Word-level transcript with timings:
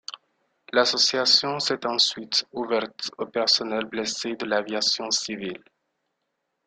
L'association 0.73 1.59
s'est 1.59 1.85
ensuite 1.85 2.47
ouverte 2.53 3.11
aux 3.19 3.27
personnels 3.27 3.85
blessés 3.85 4.35
de 4.35 4.45
l'aviation 4.47 5.11
civile. 5.11 5.63